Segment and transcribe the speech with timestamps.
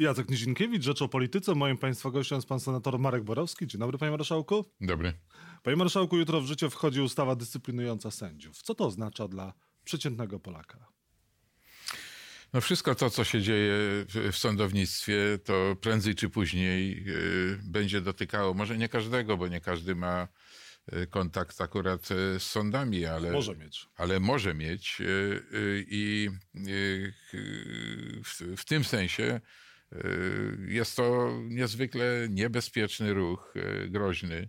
[0.00, 1.54] Jacek Nizinkiewicz, Rzecz o Polityce.
[1.54, 3.66] Moim Państwa gościem jest Pan Senator Marek Borowski.
[3.66, 4.64] Dzień dobry, Panie Marszałku.
[4.80, 5.12] Dobry.
[5.62, 8.62] Panie Marszałku, jutro w życie wchodzi ustawa dyscyplinująca sędziów.
[8.62, 10.86] Co to oznacza dla przeciętnego Polaka?
[12.52, 13.72] No wszystko to, co się dzieje
[14.32, 19.94] w sądownictwie, to prędzej czy później y, będzie dotykało, może nie każdego, bo nie każdy
[19.94, 20.28] ma
[20.92, 23.86] y, kontakt akurat y, z sądami, ale może mieć.
[23.96, 24.98] Ale może mieć
[25.86, 26.28] i
[28.24, 29.40] w, w tym sensie
[30.66, 33.54] jest to niezwykle niebezpieczny ruch,
[33.88, 34.48] groźny.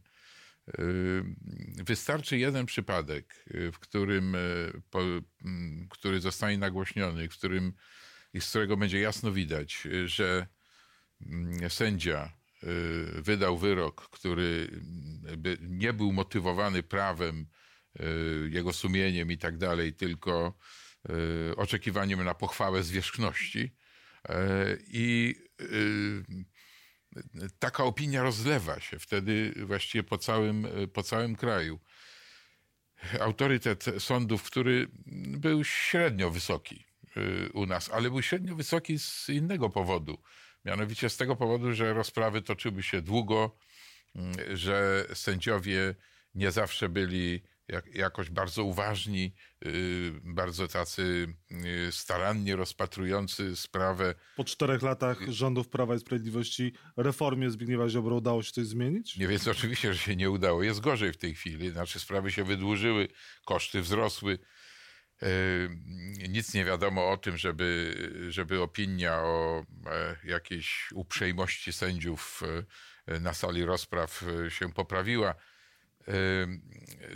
[1.86, 4.38] Wystarczy jeden przypadek, w którym,
[5.90, 7.74] który zostanie nagłośniony, w którym,
[8.40, 10.48] z którego będzie jasno widać, że
[11.70, 12.34] sędzia
[13.16, 14.82] wydał wyrok, który
[15.62, 17.46] nie był motywowany prawem,
[18.50, 20.58] jego sumieniem i tak dalej, tylko
[21.58, 23.76] oczekiwaniem na pochwałę zwierzchności.
[24.88, 25.36] I
[27.60, 31.80] taka opinia rozlewa się wtedy właściwie po całym, po całym kraju.
[33.20, 34.88] Autorytet sądów, który
[35.38, 36.86] był średnio wysoki
[37.18, 40.22] y, u nas, ale był średnio wysoki z innego powodu.
[40.66, 43.58] Mianowicie z tego powodu, że rozprawy toczyły się długo,
[44.54, 45.96] że sędziowie
[46.36, 49.34] nie zawsze byli jak, jakoś bardzo uważni,
[49.66, 54.16] y, bardzo tacy y, starannie rozpatrujący sprawę.
[54.36, 59.18] Po czterech latach rządów Prawa i Sprawiedliwości reformie Zbigniewa Ziobro udało się coś zmienić?
[59.18, 60.64] Nie, więc oczywiście, że się nie udało.
[60.64, 61.70] Jest gorzej w tej chwili.
[61.70, 63.08] Znaczy sprawy się wydłużyły,
[63.46, 64.40] koszty wzrosły.
[65.24, 65.70] Y,
[66.30, 67.96] nic nie wiadomo o tym, żeby,
[68.30, 72.42] żeby opinia o e, jakiejś uprzejmości sędziów
[73.08, 75.36] e, na sali rozpraw e, się poprawiła.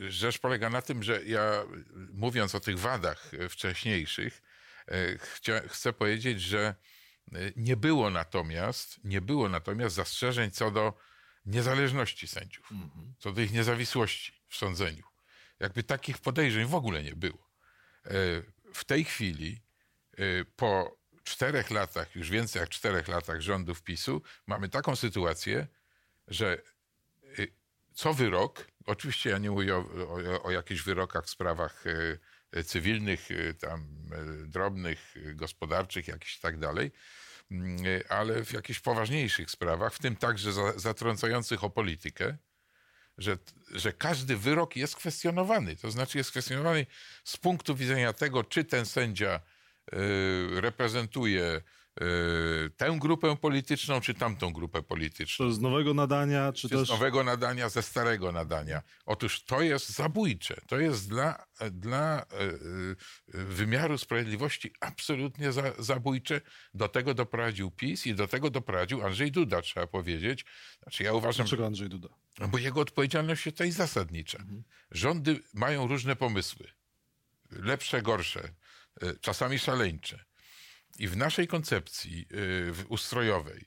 [0.07, 1.63] Rzecz polega na tym, że ja
[2.13, 4.41] mówiąc o tych wadach wcześniejszych,
[4.87, 6.75] e, chcę powiedzieć, że
[7.33, 10.93] e, nie było natomiast, nie było natomiast zastrzeżeń co do
[11.45, 13.13] niezależności sędziów, mhm.
[13.19, 15.03] co do ich niezawisłości w sądzeniu.
[15.59, 17.49] Jakby takich podejrzeń w ogóle nie było.
[18.05, 18.11] E,
[18.73, 19.61] w tej chwili,
[20.55, 25.67] po czterech latach, już więcej jak czterech latach rządów PiSu, mamy taką sytuację,
[26.27, 26.61] że
[27.95, 31.83] co wyrok, oczywiście ja nie mówię o, o, o jakichś wyrokach w sprawach
[32.51, 36.91] e, cywilnych, e, tam e, drobnych, gospodarczych, jakichś tak dalej,
[37.51, 37.77] mm,
[38.09, 42.37] ale w jakichś poważniejszych sprawach, w tym także zatrącających o politykę,
[43.17, 43.37] że,
[43.71, 45.75] że każdy wyrok jest kwestionowany.
[45.75, 46.85] To znaczy jest kwestionowany
[47.23, 49.39] z punktu widzenia tego, czy ten sędzia
[50.51, 51.61] reprezentuje
[52.77, 55.45] tę grupę polityczną, czy tamtą grupę polityczną.
[55.45, 56.87] Czy z nowego nadania, czy, czy też...
[56.87, 58.81] z nowego nadania, ze starego nadania.
[59.05, 60.61] Otóż to jest zabójcze.
[60.67, 62.25] To jest dla, dla y,
[63.39, 66.41] y, wymiaru sprawiedliwości absolutnie za, zabójcze.
[66.73, 70.45] Do tego doprowadził PiS i do tego doprowadził Andrzej Duda, trzeba powiedzieć.
[70.83, 71.45] Znaczy ja uważam...
[71.45, 72.09] Dlaczego Andrzej Duda?
[72.47, 74.37] Bo jego odpowiedzialność jest tutaj zasadnicza.
[74.37, 74.63] Mhm.
[74.91, 76.67] Rządy mają różne pomysły.
[77.51, 78.49] Lepsze, gorsze.
[79.21, 80.25] Czasami szaleńcze.
[80.99, 83.65] I w naszej koncepcji y, ustrojowej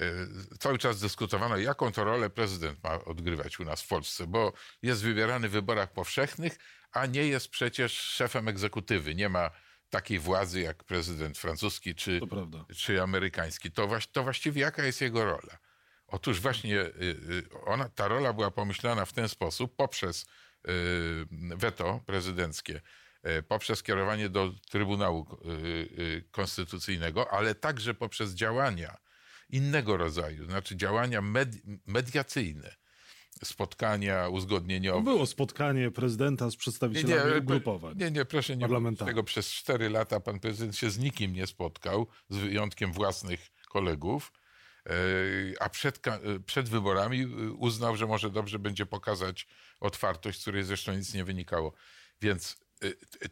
[0.00, 4.52] y, cały czas dyskutowano, jaką to rolę prezydent ma odgrywać u nas w Polsce, bo
[4.82, 6.58] jest wybierany w wyborach powszechnych,
[6.92, 9.14] a nie jest przecież szefem egzekutywy.
[9.14, 9.50] Nie ma
[9.90, 12.20] takiej władzy jak prezydent francuski czy,
[12.76, 13.70] czy amerykański.
[13.70, 15.58] To, to właściwie jaka jest jego rola?
[16.06, 20.26] Otóż właśnie y, ona, ta rola była pomyślana w ten sposób poprzez
[21.56, 22.80] weto prezydenckie
[23.48, 25.52] poprzez kierowanie do Trybunału e,
[26.16, 28.96] e, Konstytucyjnego, ale także poprzez działania
[29.50, 32.76] innego rodzaju, znaczy działania med mediacyjne
[33.44, 35.04] spotkania uzgodnieniowe.
[35.04, 37.96] Było spotkanie prezydenta z przedstawicielami nie, nie, ugrupowań.
[37.98, 39.24] Nie, nie, proszę nie mówić tego.
[39.24, 44.32] Przez cztery lata pan prezydent się z nikim nie spotkał, z wyjątkiem własnych kolegów,
[45.60, 46.00] a przed,
[46.46, 47.26] przed wyborami
[47.58, 49.46] uznał, że może dobrze będzie pokazać
[49.80, 51.72] otwartość, z której zresztą nic nie wynikało.
[52.22, 52.65] Więc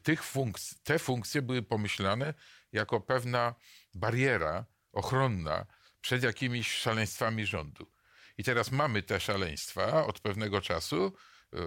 [0.03, 2.35] tych funkc- te funkcje były pomyślane
[2.73, 3.55] jako pewna
[3.95, 5.67] bariera ochronna
[6.01, 7.91] przed jakimiś szaleństwami rządu.
[8.39, 11.13] I teraz mamy te szaleństwa od pewnego czasu,
[11.53, 11.61] yy,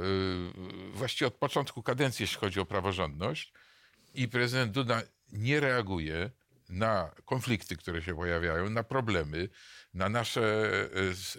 [0.92, 3.54] właściwie od początku kadencji, jeśli chodzi o praworządność,
[4.14, 5.02] i prezydent Duda
[5.32, 6.32] nie reaguje
[6.70, 9.50] na konflikty, które się pojawiają, na problemy,
[9.94, 10.70] na nasze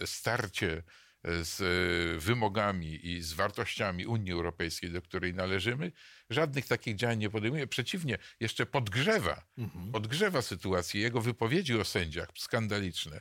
[0.02, 0.82] y, starcie
[1.24, 5.92] z e, wymogami i z wartościami Unii Europejskiej, do której należymy,
[6.30, 7.66] żadnych takich działań nie podejmuje.
[7.66, 9.92] Przeciwnie, jeszcze podgrzewa, mhm.
[9.92, 11.00] podgrzewa sytuację.
[11.00, 13.20] Jego wypowiedzi o sędziach skandaliczne,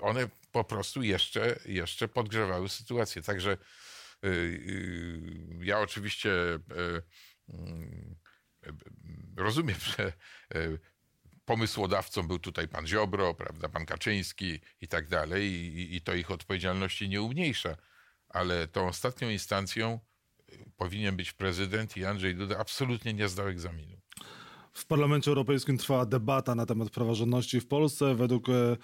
[0.00, 3.22] one po prostu jeszcze, jeszcze podgrzewały sytuację.
[3.22, 4.28] Także e,
[5.60, 6.30] ja oczywiście
[9.36, 10.12] rozumiem, że
[11.46, 16.30] pomysłodawcą był tutaj pan Ziobro, prawda, pan Kaczyński i tak dalej, i, i to ich
[16.30, 17.76] odpowiedzialności nie umniejsza.
[18.28, 20.00] Ale tą ostatnią instancją
[20.52, 23.96] y, powinien być prezydent i Andrzej Duda absolutnie nie zdał egzaminu.
[24.72, 28.14] W Parlamencie Europejskim trwała debata na temat praworządności w Polsce.
[28.14, 28.76] Według e,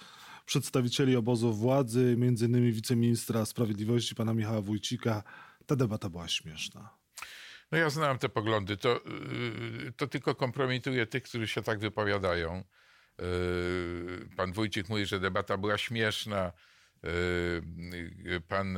[0.45, 5.23] przedstawicieli obozu władzy, innymi wiceministra sprawiedliwości pana Michała Wójcika,
[5.65, 7.02] ta debata była śmieszna.
[7.73, 8.77] No ja znam te poglądy.
[8.77, 9.01] To,
[9.85, 12.63] yy, to tylko kompromituje tych, którzy się tak wypowiadają.
[13.19, 16.51] Yy, pan Wójcik mówi, że debata była śmieszna.
[17.03, 18.77] Yy, pan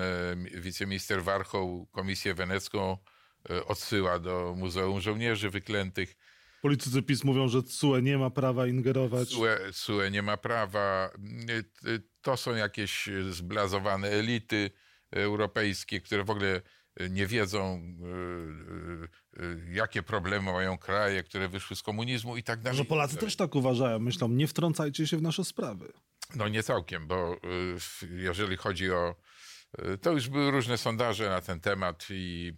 [0.53, 2.97] wiceminister Warchoł Komisję Wenecką
[3.67, 6.15] odsyła do Muzeum Żołnierzy Wyklętych.
[6.61, 9.29] Politycy PiS mówią, że CUE nie ma prawa ingerować.
[9.29, 11.09] CUE, CUE nie ma prawa.
[12.21, 14.71] To są jakieś zblazowane elity
[15.11, 16.61] europejskie, które w ogóle
[17.09, 17.81] nie wiedzą,
[19.35, 22.77] y, y, y, jakie problemy mają kraje, które wyszły z komunizmu i tak dalej.
[22.77, 23.99] Że Polacy też tak uważają.
[23.99, 25.93] Myślą, nie wtrącajcie się w nasze sprawy.
[26.35, 27.37] No nie całkiem, bo
[28.11, 29.15] jeżeli chodzi o.
[30.01, 32.53] To już były różne sondaże na ten temat i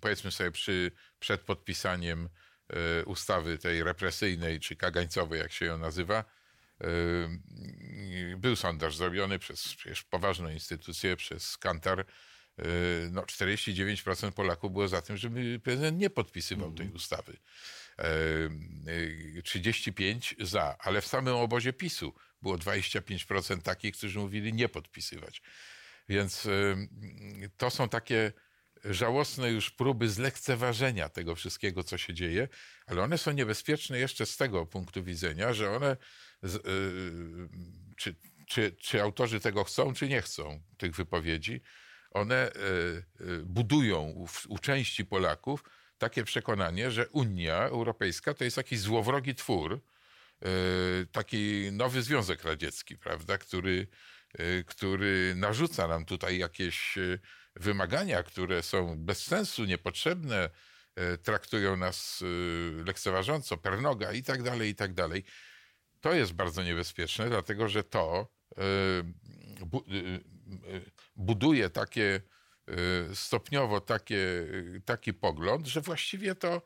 [0.00, 2.28] powiedzmy sobie przy, przed podpisaniem
[3.06, 6.24] ustawy tej represyjnej czy kagańcowej, jak się ją nazywa,
[8.36, 12.06] był sondaż zrobiony przez przecież poważną instytucję, przez Kantar,
[13.10, 16.96] no 49% Polaków było za tym, żeby prezydent nie podpisywał tej mhm.
[16.96, 17.36] ustawy.
[19.44, 25.42] 35 e, za, ale w samym obozie PiSu było 25% takich, którzy mówili nie podpisywać.
[26.08, 26.48] Więc
[27.56, 28.32] to są takie
[28.84, 32.48] żałosne już próby zlekceważenia tego wszystkiego, co się dzieje,
[32.86, 35.96] ale one są niebezpieczne jeszcze z tego punktu widzenia, że one,
[37.96, 38.16] czy,
[38.48, 41.60] czy, czy autorzy tego chcą, czy nie chcą, tych wypowiedzi,
[42.10, 42.52] one e, e,
[43.44, 45.64] budują u części Polaków
[45.98, 49.72] takie przekonanie, że Unia Europejska to jest jakiś złowrogi twór,
[50.42, 50.48] e,
[51.12, 53.86] taki nowy Związek Radziecki, prawda, który,
[54.66, 56.98] który narzuca nam tutaj jakieś
[57.56, 60.50] wymagania, które są bez sensu, niepotrzebne,
[61.22, 62.24] traktują nas
[62.84, 65.24] lekceważąco, pernoga i tak dalej, i tak dalej.
[66.00, 68.32] To jest bardzo niebezpieczne, dlatego że to
[71.16, 72.20] buduje takie
[73.10, 76.62] y, stopniowo takie, y, taki pogląd, że właściwie to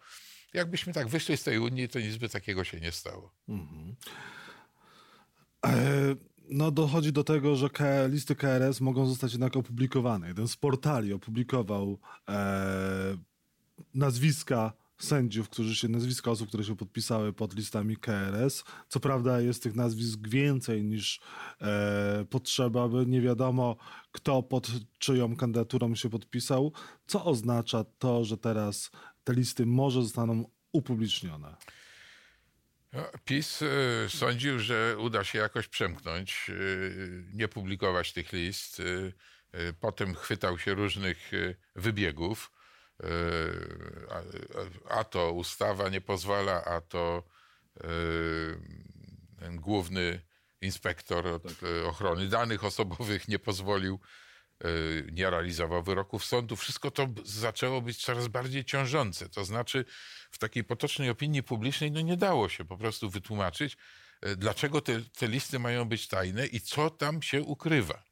[0.55, 3.33] jakbyśmy tak wyszli z tej Unii, to nic by takiego się nie stało.
[3.49, 3.95] Mhm.
[5.67, 5.71] E,
[6.49, 7.69] no dochodzi do tego, że
[8.09, 10.29] listy KRS mogą zostać jednak opublikowane.
[10.29, 11.99] Jeden z portali opublikował
[12.29, 13.17] e,
[13.95, 18.65] nazwiska sędziów, którzy się, nazwiska osób, które się podpisały pod listami KRS.
[18.89, 21.21] Co prawda jest tych nazwisk więcej niż
[21.61, 23.77] e, potrzeba, by nie wiadomo,
[24.13, 26.73] kto pod czyją kandydaturą się podpisał.
[27.07, 28.91] Co oznacza to, że teraz
[29.25, 31.57] te listy może zostaną upublicznione?
[32.93, 38.81] No, PiS y, sądził, że uda się jakoś przemknąć, y, nie publikować tych list.
[38.81, 39.13] Y,
[39.81, 41.31] potem chwytał się różnych
[41.77, 42.53] wybiegów.
[44.89, 47.23] A to ustawa nie pozwala, a to
[49.39, 50.21] ten główny
[50.61, 51.55] inspektor od tak.
[51.87, 54.01] ochrony danych osobowych nie pozwolił,
[55.13, 56.57] nie realizował wyroków sądu.
[56.57, 59.29] Wszystko to zaczęło być coraz bardziej ciążące.
[59.29, 59.85] To znaczy,
[60.31, 63.77] w takiej potocznej opinii publicznej no nie dało się po prostu wytłumaczyć,
[64.37, 68.03] dlaczego te, te listy mają być tajne i co tam się ukrywa.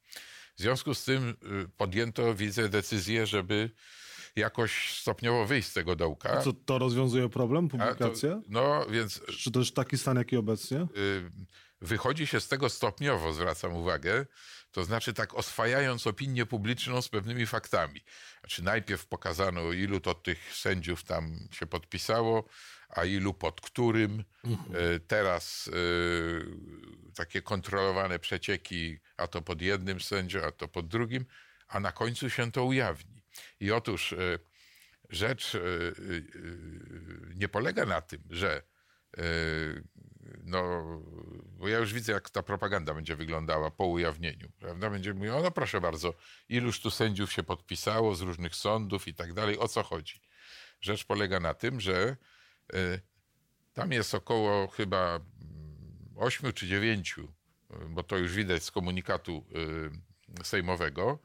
[0.56, 1.36] W związku z tym
[1.76, 3.70] podjęto, widzę, decyzję, żeby
[4.36, 6.30] jakoś stopniowo wyjść z tego dołka.
[6.30, 8.30] A co, to rozwiązuje problem, publikacja?
[8.30, 9.22] To, no, więc...
[9.26, 10.86] Czy to jest taki stan, jaki obecnie?
[10.96, 11.30] Y,
[11.80, 14.26] wychodzi się z tego stopniowo, zwracam uwagę,
[14.70, 18.00] to znaczy tak oswajając opinię publiczną z pewnymi faktami.
[18.40, 22.44] Znaczy najpierw pokazano, ilu to tych sędziów tam się podpisało,
[22.88, 24.24] a ilu pod którym.
[24.44, 24.76] Mhm.
[24.94, 26.46] Y, teraz y,
[27.14, 31.24] takie kontrolowane przecieki, a to pod jednym sędzią, a to pod drugim,
[31.68, 33.21] a na końcu się to ujawni.
[33.60, 34.38] I otóż e,
[35.10, 35.62] rzecz e, e,
[37.34, 38.62] nie polega na tym, że
[40.44, 40.82] no,
[41.58, 44.90] bo ja już widzę, jak ta propaganda będzie wyglądała po ujawnieniu, prawda?
[44.90, 46.14] Będzie mówił, no proszę bardzo,
[46.48, 50.20] iluż tu sędziów się podpisało z różnych sądów i tak dalej, o co chodzi?
[50.80, 52.16] Rzecz polega na tym, że
[53.72, 55.20] tam jest około chyba
[56.16, 57.32] ośmiu czy dziewięciu,
[57.88, 59.46] bo to już widać z komunikatu
[60.42, 61.18] sejmowego,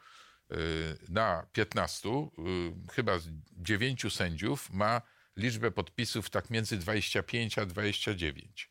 [1.10, 3.20] na 15, y, chyba
[3.52, 5.02] 9 sędziów ma
[5.38, 8.70] liczbę podpisów tak między 25 a 29.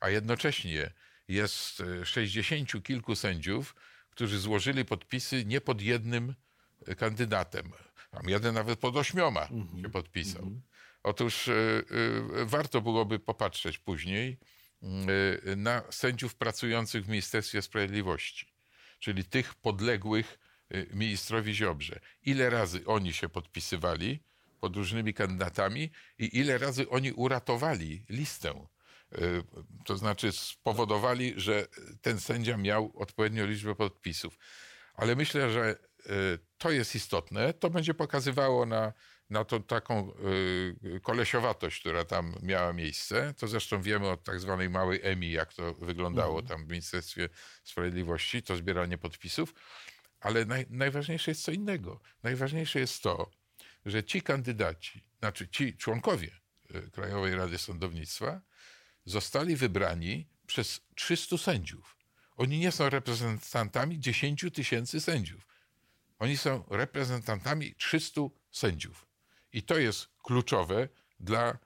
[0.00, 0.92] A jednocześnie
[1.28, 3.74] jest 60 y, kilku sędziów,
[4.10, 6.34] którzy złożyli podpisy nie pod jednym
[6.96, 7.72] kandydatem.
[8.10, 9.82] Tam jeden nawet pod ośmioma mm -hmm.
[9.82, 10.42] się podpisał.
[10.42, 10.60] Mm -hmm.
[11.02, 11.84] Otóż y,
[12.40, 14.38] y, warto byłoby popatrzeć później,
[15.46, 18.46] y, na sędziów pracujących w Ministerstwie Sprawiedliwości,
[18.98, 20.45] czyli tych podległych y,
[20.92, 22.00] ministrowi Ziobrze.
[22.22, 24.20] Ile razy oni się podpisywali
[24.60, 28.66] pod różnymi kandydatami i ile razy oni uratowali listę.
[29.18, 29.42] Y,
[29.84, 31.66] To znaczy spowodowali, że
[32.02, 34.38] ten sędzia miał odpowiednią liczbę podpisów.
[34.94, 37.54] Ale myślę, że y, to jest istotne.
[37.54, 38.92] To będzie pokazywało na,
[39.30, 40.12] na tą taką
[40.84, 43.34] y, kolesiowatość, która tam miała miejsce.
[43.38, 47.28] To zresztą wiemy od tak zwanej małej EMI, jak to wyglądało tam w Ministerstwie
[47.64, 49.54] Sprawiedliwości, to zbieranie podpisów.
[50.20, 52.00] Ale naj, najważniejsze jest co innego.
[52.22, 53.30] Najważniejsze jest to,
[53.86, 56.30] że ci kandydaci, znaczy ci członkowie
[56.74, 58.40] y, Krajowej Rady Sądownictwa
[59.04, 61.96] zostali wybrani przez 300 sędziów.
[62.36, 65.46] Oni nie są reprezentantami 10 tysięcy sędziów.
[66.18, 68.20] Oni są reprezentantami 300
[68.50, 69.06] sędziów.
[69.52, 70.88] I to jest kluczowe
[71.20, 71.58] dla e,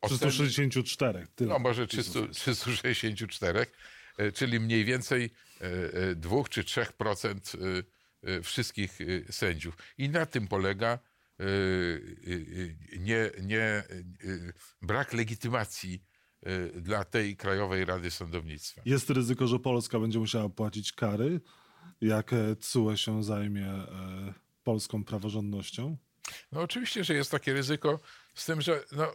[0.00, 1.26] oceny, 364.
[1.34, 1.48] Tyle.
[1.48, 3.66] no może 300, 364, e,
[4.34, 5.30] czyli mniej więcej
[5.60, 5.64] e,
[6.10, 7.58] e, 2 czy 3%
[8.24, 9.76] e, e, wszystkich e, sędziów.
[9.98, 11.46] I na tym polega e, e,
[12.94, 13.84] e, nie, nie, e,
[14.82, 16.02] brak legitymacji
[16.42, 18.82] e, dla tej Krajowej Rady Sądownictwa.
[18.84, 21.40] Jest ryzyko, że Polska będzie musiała płacić kary,
[22.00, 25.96] jak e, TSUE się zajmie e, polską praworządnością?
[26.52, 28.00] No oczywiście, że jest takie ryzyko,
[28.34, 29.14] z tym, że no,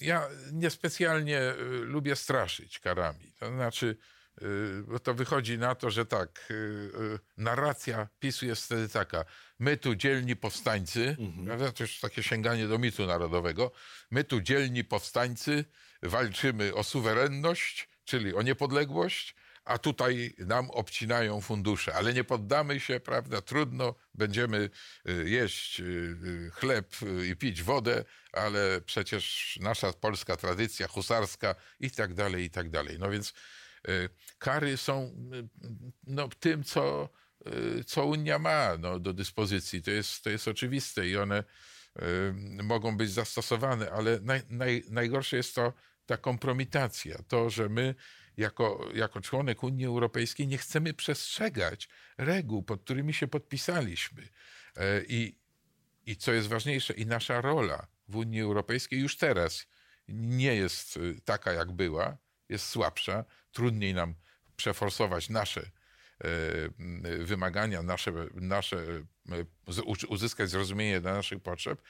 [0.00, 1.54] ja niespecjalnie y,
[1.84, 3.32] lubię straszyć karami.
[3.32, 3.96] To znaczy,
[4.42, 9.24] y, bo to wychodzi na to, że tak, y, y, narracja PiSu jest wtedy taka,
[9.58, 11.16] my tu dzielni powstańcy,
[11.46, 11.72] prawda?
[11.72, 13.72] to już takie sięganie do mitu narodowego,
[14.10, 15.64] my tu dzielni powstańcy
[16.02, 23.00] walczymy o suwerenność, czyli o niepodległość, a tutaj nam obcinają fundusze, ale nie poddamy się,
[23.00, 23.40] prawda?
[23.40, 24.70] Trudno, będziemy
[25.08, 26.96] y, jeść y, y, chleb
[27.30, 32.98] i pić wodę, ale przecież nasza polska tradycja husarska i tak dalej, i tak dalej.
[32.98, 33.32] No więc
[34.38, 35.14] kary są
[36.06, 37.08] no, tym, co,
[37.86, 39.82] co Unia ma no, do dyspozycji.
[39.82, 41.44] To jest, to jest oczywiste i one
[42.62, 45.72] mogą być zastosowane, ale naj, naj, najgorsze jest to
[46.06, 47.94] ta kompromitacja, to, że my
[48.36, 51.88] jako, jako członek Unii Europejskiej nie chcemy przestrzegać
[52.18, 54.28] reguł, pod którymi się podpisaliśmy.
[54.76, 55.38] E, I,
[56.06, 59.66] I co jest ważniejsze, i nasza rola w Unii Europejskiej już teraz
[60.08, 62.16] nie jest y, taka, jak była,
[62.48, 64.14] jest słabsza, trudniej nam
[64.56, 68.76] przeforsować nasze e, wymagania, nasze, nasze
[70.08, 71.82] uzyskać zrozumienie dla naszych potrzeb,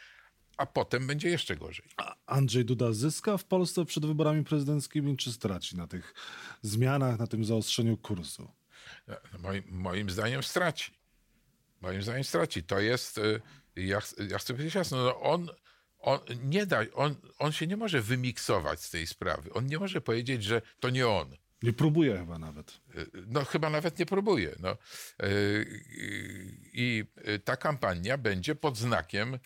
[0.57, 1.85] a potem będzie jeszcze gorzej.
[1.97, 6.15] A Andrzej Duda zyska w Polsce przed wyborami prezydenckimi, czy straci na tych
[6.63, 8.51] zmianach, na tym zaostrzeniu kursu?
[9.09, 10.93] No, Moim, moim zdaniem straci.
[11.81, 12.63] Moim zdaniem straci.
[12.63, 13.41] To jest, y,
[13.77, 13.99] ja,
[14.31, 15.49] ja chcę powiedzieć jasno, no on,
[15.99, 19.53] on nie da, on, on się nie może wymiksować z tej sprawy.
[19.53, 21.37] On nie może powiedzieć, że to nie on.
[21.63, 22.81] Nie próbuje chyba nawet.
[22.97, 24.55] Y, No chyba nawet nie próbuje.
[24.61, 24.77] No.
[25.23, 25.83] Y,
[26.73, 27.05] I
[27.45, 29.39] ta kampania będzie pod znakiem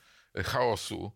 [0.45, 1.13] chaosu,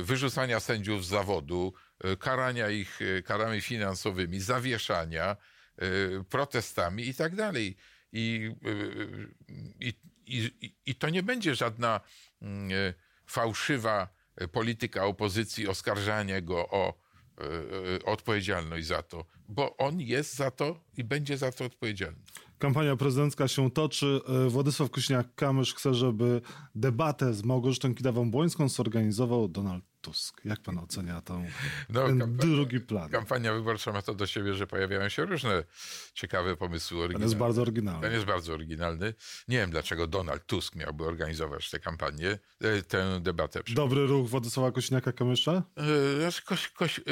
[0.00, 1.72] y, wyrzucania sędziów z zawodu,
[2.04, 5.36] y, karania ich y, karami finansowymi, zawieszania,
[6.28, 7.76] protestami i tak dalej.
[8.12, 8.54] I,
[9.80, 9.94] i,
[10.26, 10.50] i,
[10.86, 12.00] i- to nie będzie żadna
[12.42, 12.70] mm,
[13.26, 14.08] fałszywa
[14.52, 16.94] polityka opozycji, oskarżanie go o
[18.04, 22.18] odpowiedzialność za to, bo on jest za to i będzie za to odpowiedzialny.
[22.60, 24.20] Kampania prezydencka się toczy.
[24.46, 26.40] E, Władysław Kośniak-Kamysz chce, żeby
[26.74, 30.40] debatę z Małgorzatem Kidawą-Błońską zorganizował Donald Tusk.
[30.44, 31.46] Jak pan ocenia tą,
[31.88, 33.10] No, ten kampa- drugi plan?
[33.10, 35.64] Kampania wyborcza ma to do siebie, że pojawiają się różne
[36.14, 37.26] ciekawe pomysły Ten oryginalne.
[37.26, 38.12] jest bardzo Ten oryginalny.
[38.12, 39.14] jest bardzo oryginalny.
[39.48, 43.60] Nie wiem, dlaczego Donald Tusk miałby organizować tę kampanię, e, tę debatę.
[43.74, 45.62] Dobry ruch Władysława Kośniaka-Kamysza?
[45.76, 47.02] E, znaczy Koś, Koś, e,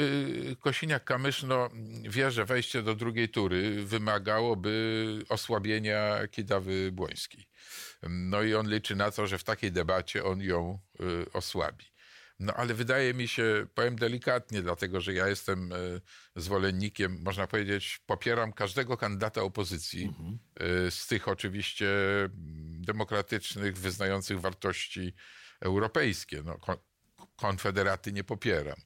[0.55, 1.69] Kosiniak-Kamysz no,
[2.09, 7.45] wie, że wejście do drugiej tury wymagałoby osłabienia Kidawy Błońskiej.
[8.09, 11.03] No i on liczy na to, że w takiej debacie on ją e,
[11.33, 11.85] osłabi.
[12.39, 15.75] No ale wydaje mi się, powiem delikatnie, dlatego że ja jestem e,
[16.35, 20.13] zwolennikiem, można powiedzieć, popieram każdego kandydata opozycji,
[20.55, 21.87] e, z tych oczywiście
[22.23, 25.13] mm, demokratycznych, wyznających wartości
[25.61, 26.41] europejskie.
[26.45, 26.77] No, kon-
[27.35, 28.77] konfederaty nie popieram.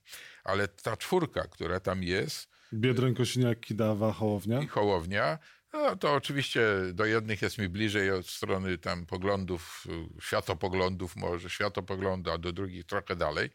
[0.43, 4.61] Ale ta czwórka, która tam jest, Biedroń, Kosiniak, Kidawa, Hołownia?
[4.61, 5.39] i Hołownia,
[5.73, 6.61] no to oczywiście
[6.93, 9.87] do jednych jest mi bliżej od strony tam poglądów,
[10.17, 13.49] y, światopoglądów, może światopoglądu, a do drugich trochę dalej.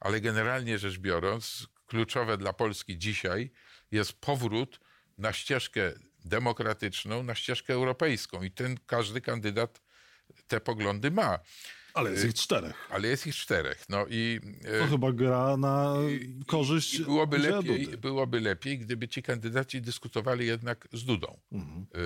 [0.00, 3.50] Ale generalnie rzecz biorąc, kluczowe dla Polski dzisiaj
[3.90, 4.80] jest powrót
[5.18, 5.92] na ścieżkę
[6.24, 8.42] demokratyczną, na ścieżkę europejską.
[8.42, 9.82] I ten każdy kandydat
[10.46, 11.38] te poglądy ma.
[11.94, 12.88] Ale jest ich czterech.
[12.90, 13.84] ale jest ich czterech.
[13.88, 15.94] No i, e, To chyba gra na
[16.46, 17.98] korzyść i byłoby, lepiej, Dudy.
[17.98, 21.86] byłoby lepiej, gdyby ci kandydaci dyskutowali jednak z Dudą, Mhm.
[21.94, 21.96] e,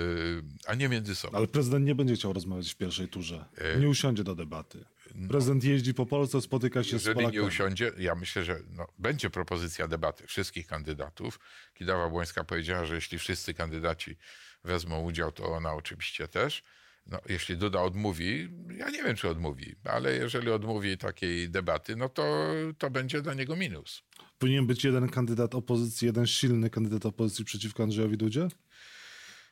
[0.66, 1.38] a nie między sobą.
[1.38, 3.44] Ale prezydent nie będzie chciał rozmawiać w pierwszej turze.
[3.80, 4.84] Nie usiądzie do debaty.
[5.28, 6.96] Prezydent jeździ po Polsce, spotyka się z no.
[7.10, 7.48] Jeżeli nie Polakami.
[7.48, 11.40] usiądzie, ja myślę, że no, będzie propozycja debaty wszystkich kandydatów.
[11.74, 14.16] Kidawa Błońska powiedziała, że jeśli wszyscy kandydaci
[14.64, 16.62] wezmą udział, to ona oczywiście też.
[17.06, 22.08] No, jeśli Duda odmówi, ja nie wiem, czy odmówi, ale jeżeli odmówi takiej debaty, no
[22.08, 24.02] to, to będzie dla niego minus.
[24.38, 28.48] Powinien być jeden kandydat opozycji, jeden silny kandydat opozycji przeciwko Andrzejowi Dudzie?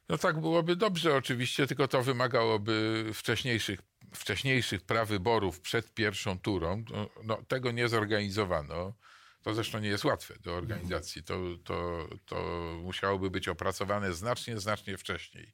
[0.09, 3.81] No tak byłoby dobrze oczywiście, tylko to wymagałoby wcześniejszych,
[4.15, 6.85] wcześniejszych prawyborów przed pierwszą turą.
[6.91, 8.95] No, no, tego nie zorganizowano.
[9.43, 11.23] To zresztą nie jest łatwe do organizacji.
[11.23, 12.37] To, to, to
[12.83, 15.53] musiałoby być opracowane znacznie, znacznie wcześniej,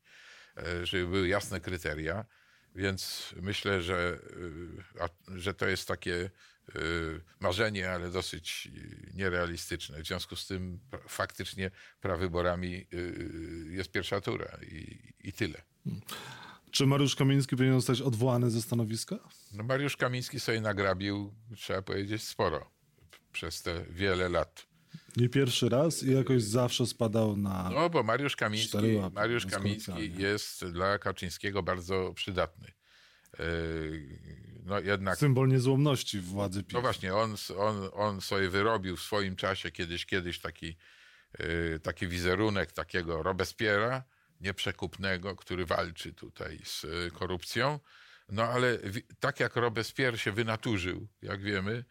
[0.82, 2.24] żeby były jasne kryteria.
[2.74, 4.18] Więc myślę, że,
[5.00, 6.30] a, że to jest takie y,
[7.40, 8.68] marzenie, ale dosyć
[9.14, 10.02] nierealistyczne.
[10.02, 12.86] W związku z tym faktycznie prawyborami
[13.70, 15.62] jest pierwsza tura i, i tyle.
[16.70, 19.18] Czy Mariusz Kamiński powinien zostać odwołany ze stanowiska?
[19.52, 22.70] No Mariusz Kamiński sobie nagrabił, trzeba powiedzieć, sporo
[23.32, 24.66] przez te wiele lat.
[25.16, 27.70] Nie pierwszy raz i jakoś zawsze spadał na...
[27.74, 32.72] No bo Mariusz Kamiński, łapy, Mariusz Kamiński jest dla Kaczyńskiego bardzo przydatny.
[33.38, 36.74] Yy, No jednak Symbol niezłomności władzy PiS.
[36.74, 40.76] No właśnie, on, on, on sobie wyrobił w swoim czasie kiedyś, kiedyś taki,
[41.40, 44.04] y, taki wizerunek takiego Robespiera,
[44.40, 47.80] nieprzekupnego, który walczy tutaj z y, korupcją.
[48.28, 48.78] No ale
[49.20, 51.84] tak jak Robespierre się wynaturzył, jak wiemy,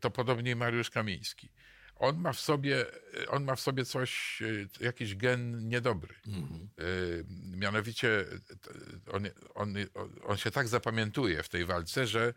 [0.00, 1.52] to podobnie Mariusz Kamiński.
[2.00, 2.86] On ma w sobie,
[3.22, 6.14] y, on ma w sobie coś, y, jakiś gen niedobry.
[6.80, 7.24] Y,
[7.56, 8.24] Mianowicie
[8.62, 8.70] t-
[9.12, 9.74] on, on,
[10.24, 12.34] on się tak zapamiętuje w tej walce, że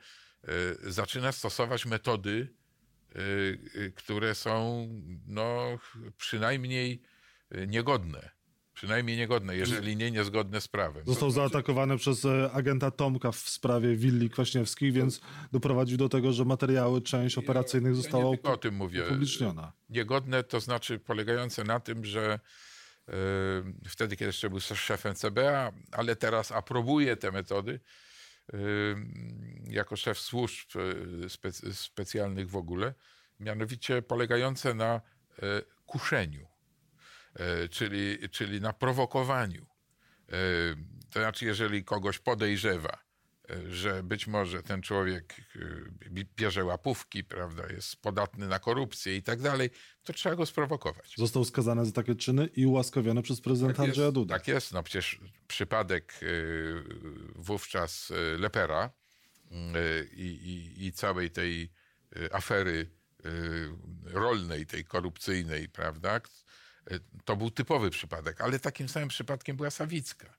[0.84, 2.54] zaczyna stosować metody,
[3.96, 4.88] które są
[5.28, 5.80] no,
[6.18, 7.02] przynajmniej
[7.68, 8.30] niegodne.
[8.74, 11.04] Przynajmniej niegodne, jeżeli nie niezgodne z prawem.
[11.06, 15.22] Został zaatakowany przez e, agenta Tomka w sprawie willi Kwaśniewskich, więc
[15.52, 19.06] doprowadził do tego, że materiały, część operacyjnych została Ja nie tylko o tym mówię.
[19.06, 19.74] upubliczniona.
[19.90, 22.40] Niegodne to znaczy polegające na tym, że
[23.10, 23.14] y,
[23.90, 27.80] wtedy, kiedy jeszcze był szefem CBA, ale teraz aprobuje te metody
[28.54, 28.58] y,
[29.70, 30.70] jako szef służb
[31.30, 32.94] specy, specjalnych w ogóle,
[33.40, 35.02] mianowicie polegające na
[35.40, 35.42] y,
[35.86, 36.48] kuszeniu,
[37.72, 39.66] czyli, czyli na prowokowaniu.
[40.34, 40.76] Y,
[41.12, 43.04] To znaczy, jeżeli kogoś podejrzewa,
[43.52, 45.36] y, że być może ten człowiek
[46.12, 49.70] bi- bierze łapówki, prawda, jest podatny na korupcję i tak dalej,
[50.04, 51.14] to trzeba go sprowokować.
[51.18, 54.36] Został skazany za takie czyny i ułaskawiony przez prezydenta Andrzeja jest, Duda.
[54.36, 56.20] tak jest, no przecież przypadek
[57.36, 58.90] wówczas Lepera
[60.14, 61.70] i, i, i całej tej
[62.32, 62.90] afery
[64.04, 66.22] rolnej, tej korupcyjnej, prawda,
[67.26, 70.38] to był typowy przypadek, ale takim samym przypadkiem była Sawicka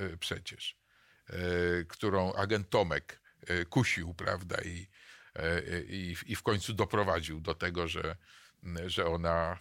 [0.00, 0.76] y, przecież,
[1.30, 3.20] y, którą agent Tomek
[3.70, 4.88] kusił, prawda, i,
[5.88, 8.16] i, i w końcu doprowadził do tego, że,
[8.86, 9.58] że ona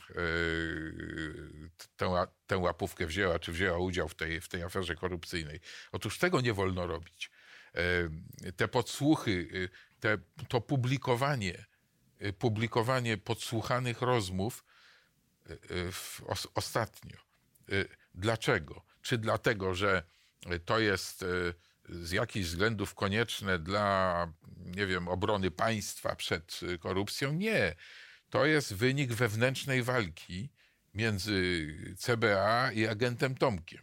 [1.97, 5.59] tę, tę łapówkę wzięła, czy wzięła udział w tej, w tej aferze korupcyjnej.
[5.91, 7.31] Otóż tego nie wolno robić.
[8.55, 11.65] Te podsłuchy, te, to publikowanie,
[12.39, 14.63] publikowanie podsłuchanych rozmów
[16.27, 17.17] os, ostatnio.
[17.71, 18.81] Y, Dlaczego?
[19.01, 20.03] Czy dlatego, że
[20.51, 21.53] y, to jest y,
[21.89, 24.27] z jakichś względów konieczne dla,
[24.57, 27.33] nie wiem, obrony państwa przed y, korupcją?
[27.33, 27.75] Nie.
[28.29, 30.49] To jest wynik wewnętrznej walki
[30.93, 33.81] między CBA i agentem Tomkiem.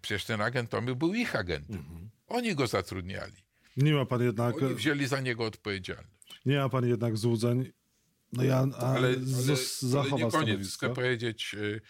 [0.00, 2.10] Przecież ten agent Tomek był ich agentem.
[2.26, 3.36] Oni go zatrudniali.
[3.76, 6.40] Nie ma pan jednak, Oni wzięli za niego odpowiedzialność.
[6.46, 7.72] nie ma pan jednak złudzeń.
[8.36, 10.76] No ja a, ale, ale, zos- ale zachowa nie koniec.
[10.76, 11.80] Chcę powiedzieć, y,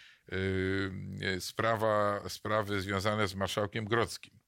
[1.35, 4.39] y, sprawa, sprawy związane z marszałkiem Grodzkim.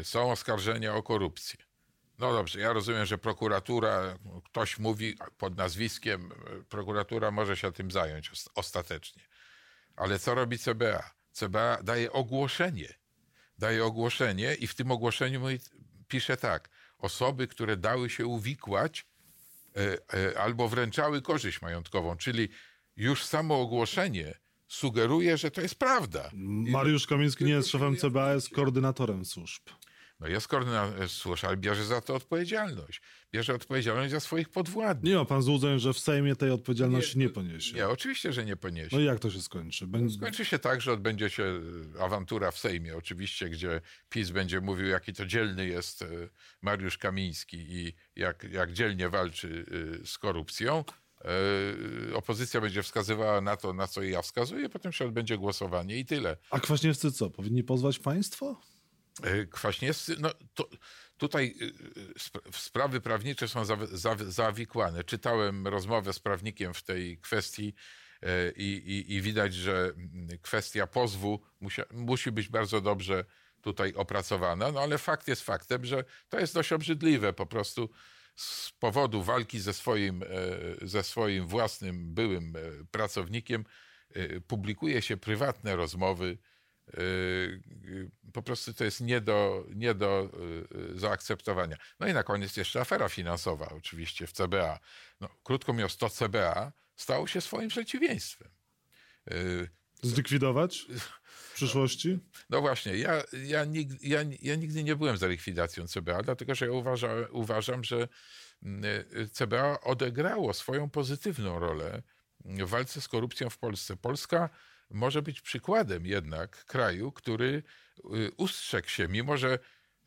[0.00, 1.58] Y, Są oskarżenia o korupcję.
[2.18, 7.90] No dobrze, ja rozumiem, że prokuratura, ktoś mówi pod nazwiskiem, y, prokuratura może się tym
[7.90, 9.22] zająć os- ostatecznie.
[9.96, 11.10] Ale co robi CBA?
[11.32, 12.94] CBA daje ogłoszenie.
[13.58, 15.40] Daje ogłoszenie i w tym ogłoszeniu
[16.08, 16.68] pisze tak.
[16.98, 19.06] Osoby, które dały się uwikłać
[20.38, 22.48] albo wręczały korzyść majątkową, czyli
[22.96, 24.34] już samo ogłoszenie
[24.68, 26.30] sugeruje, że to jest prawda.
[26.34, 29.62] Mariusz Kamiński nie jest szefem CBA, jest koordynatorem służb.
[30.20, 33.00] No jest koordynator służb, ale bierze za to odpowiedzialność.
[33.32, 35.12] Bierze odpowiedzialność za swoich podwładnych.
[35.12, 37.76] Nie ma pan złudzeń, że w Sejmie tej odpowiedzialności nie, poniesie.
[37.76, 38.96] Nie, oczywiście, że nie poniesie.
[38.96, 39.86] No i jak to się skończy?
[39.86, 41.60] Bę- Skończy się tak, że odbędzie się
[41.96, 46.06] e, awantura w Sejmie, oczywiście, gdzie PiS będzie mówił, jaki to dzielny jest e,
[46.62, 49.64] Mariusz Kamiński i jak, jak dzielnie walczy
[50.02, 50.84] e, z korupcją.
[52.10, 56.04] E, Opozycja będzie wskazywała na to, na co ja wskazuję, potem się odbędzie głosowanie i
[56.04, 56.36] tyle.
[56.50, 57.30] A Kwaśniewscy co?
[57.30, 58.60] Powinni pozwać państwo?
[59.22, 60.68] E, Kwaśniewscy, no to,
[61.16, 65.04] tutaj e, sp- sprawy prawnicze są zaw- zaw- zawikłane.
[65.04, 67.74] Czytałem rozmowę z prawnikiem w tej kwestii
[68.22, 73.24] e, i, i, i widać, że mm, kwestia pozwu musia, musi być bardzo dobrze
[73.60, 77.90] tutaj opracowana, no ale fakt jest faktem, że to jest dość obrzydliwe po prostu
[78.36, 80.24] z powodu walki ze swoim,
[80.82, 82.52] ze swoim własnym byłym
[82.90, 83.64] pracownikiem
[84.46, 86.38] publikuje się prywatne rozmowy,
[88.32, 90.30] po prostu to jest nie do, nie do
[90.72, 91.76] yy, zaakceptowania.
[92.00, 94.78] No i na koniec jeszcze afera finansowa oczywiście w CBA.
[95.20, 98.48] No, krótko mówiąc, to CBA stało się swoim przeciwieństwem.
[100.02, 100.86] Zlikwidować
[101.22, 102.18] w przyszłości?
[102.50, 106.66] No właśnie, ja, ja, nigdy, ja, ja nigdy nie byłem za likwidacją CBA, dlatego że
[106.66, 108.08] ja uważa, uważam, że
[109.32, 112.02] CBA odegrało swoją pozytywną rolę
[112.44, 113.96] w walce z korupcją w Polsce.
[113.96, 114.50] Polska
[114.90, 117.62] może być przykładem jednak kraju, który
[117.98, 119.58] y, ustrzegł się, mimo że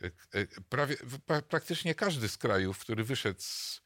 [0.04, 3.82] y, y, prawie, pra- praktycznie każdy z krajów, który wyszedł z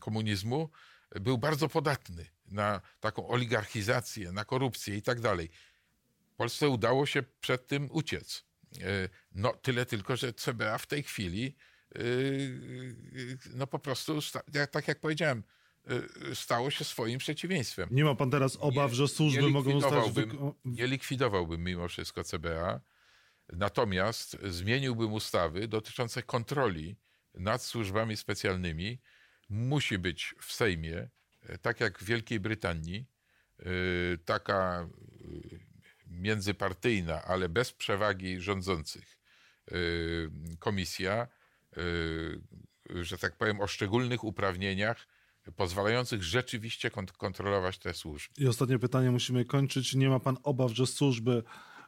[0.00, 0.70] komunizmu,
[1.10, 5.50] był bardzo podatny na taką oligarchizację, na korupcję i tak dalej.
[6.36, 8.44] Polsce udało się przed tym uciec.
[9.32, 11.56] No tyle tylko, że CBA w tej chwili
[13.54, 14.18] no po prostu,
[14.70, 15.42] tak jak powiedziałem,
[16.34, 17.88] stało się swoim przeciwieństwem.
[17.92, 20.10] Nie ma pan teraz obaw, Nie- że służby mogą zostać...
[20.12, 22.80] wyko- Nie likwidowałbym mimo wszystko CBA,
[23.52, 26.96] natomiast zmieniłbym ustawy dotyczące kontroli
[27.34, 29.00] nad służbami specjalnymi.
[29.48, 31.08] Musi być w Sejmie,
[31.42, 33.06] e, tak jak w Wielkiej Brytanii,
[33.58, 33.64] e,
[34.24, 34.88] taka e,
[36.06, 39.18] międzypartyjna, ale bez przewagi rządzących
[40.58, 41.28] komisja,
[42.94, 45.06] że tak powiem, o szczególnych uprawnieniach
[45.56, 48.34] pozwalających rzeczywiście kont- kontrolować te służby.
[48.38, 49.94] I ostatnie pytanie musimy kończyć.
[49.94, 51.42] Nie ma pan obaw, że służby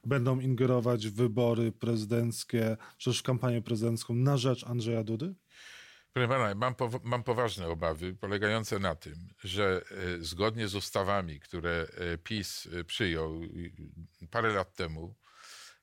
[0.04, 5.34] będą ingerować w wybory prezydenckie, czy też w kampanię prezydencką na rzecz Andrzeja Dudy?
[6.12, 11.40] Proszę pana, mam, pow- mam poważne obawy polegające na tym, że e, zgodnie z ustawami,
[11.40, 13.40] które e, PiS e, przyjął
[14.30, 15.14] parę lat temu,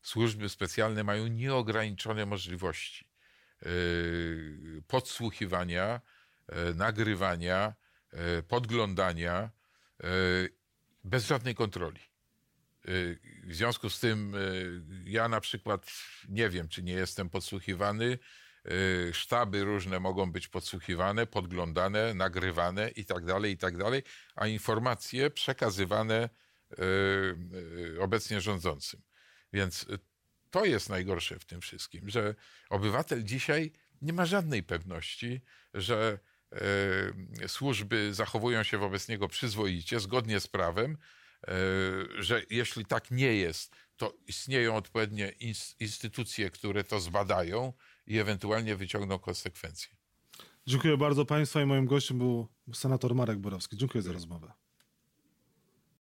[0.01, 3.07] służby specjalne mają nieograniczone możliwości
[4.87, 6.01] podsłuchiwania,
[6.75, 7.73] nagrywania,
[8.11, 9.51] e, podglądania
[10.03, 10.07] e,
[11.03, 12.01] bez żadnej kontroli.
[12.01, 12.91] E,
[13.43, 14.39] W związku z tym e,
[15.05, 15.91] ja na przykład
[16.29, 18.19] nie wiem, czy nie jestem podsłuchiwany.
[18.65, 23.75] E, Sztaby różne mogą być podsłuchiwane, podglądane, nagrywane i tak dalej, i tak
[24.35, 26.29] a informacje przekazywane e,
[27.95, 29.01] e, obecnie rządzącym.
[29.53, 29.97] Więc e,
[30.51, 32.35] to jest najgorsze w tym wszystkim, że
[32.69, 35.41] obywatel dzisiaj nie ma żadnej pewności,
[35.73, 36.26] że e,
[37.47, 40.97] służby zachowują się wobec niego przyzwoicie, zgodnie z prawem,
[41.47, 41.53] e,
[42.19, 47.73] że jeśli tak nie jest, to istnieją odpowiednie ins- instytucje, które to zbadają
[48.07, 49.89] i ewentualnie wyciągną konsekwencje.
[50.67, 53.77] Dziękuję bardzo państwa i moim gościem był senator Marek Borowski.
[53.77, 54.53] Dziękuję za rozmowę.